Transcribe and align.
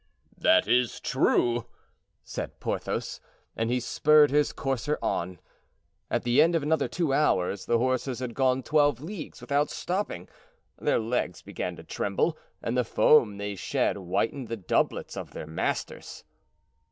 "That 0.39 0.67
is 0.67 0.99
true," 0.99 1.67
said 2.23 2.59
Porthos 2.59 3.21
And 3.55 3.69
he 3.69 3.79
spurred 3.79 4.31
his 4.31 4.51
courser 4.51 4.97
on. 4.99 5.39
At 6.09 6.23
the 6.23 6.41
end 6.41 6.55
of 6.55 6.63
another 6.63 6.87
two 6.87 7.13
hours 7.13 7.67
the 7.67 7.77
horses 7.77 8.17
had 8.17 8.33
gone 8.33 8.63
twelve 8.63 8.99
leagues 8.99 9.41
without 9.41 9.69
stopping; 9.69 10.27
their 10.79 10.97
legs 10.97 11.43
began 11.43 11.75
to 11.75 11.83
tremble, 11.83 12.35
and 12.63 12.75
the 12.75 12.83
foam 12.83 13.37
they 13.37 13.53
shed 13.53 13.95
whitened 13.95 14.47
the 14.47 14.57
doublets 14.57 15.15
of 15.15 15.33
their 15.33 15.45
masters. 15.45 16.23